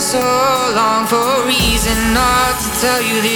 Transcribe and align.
so 0.00 0.20
long 0.74 1.06
for 1.06 1.16
a 1.16 1.46
reason 1.46 1.96
not 2.12 2.60
to 2.60 2.80
tell 2.80 3.00
you 3.00 3.22
this. 3.22 3.35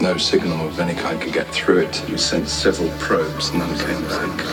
No 0.00 0.16
signal 0.16 0.64
of 0.68 0.78
any 0.78 0.94
kind 0.94 1.20
could 1.20 1.32
get 1.32 1.48
through 1.48 1.78
it. 1.78 2.04
We 2.08 2.18
sent 2.18 2.48
several 2.48 2.88
probes, 2.98 3.52
none 3.52 3.76
came 3.78 4.02
back. 4.04 4.44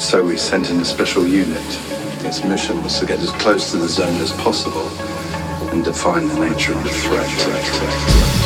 So 0.00 0.24
we 0.24 0.36
sent 0.36 0.70
in 0.70 0.80
a 0.80 0.84
special 0.84 1.24
unit. 1.24 1.62
Its 2.24 2.42
mission 2.42 2.82
was 2.82 2.98
to 2.98 3.06
get 3.06 3.20
as 3.20 3.30
close 3.30 3.70
to 3.70 3.76
the 3.76 3.88
zone 3.88 4.20
as 4.20 4.32
possible 4.32 4.88
and 5.70 5.84
define 5.84 6.26
the 6.26 6.48
nature 6.48 6.72
of 6.72 6.82
the 6.82 6.90
threat. 6.90 8.43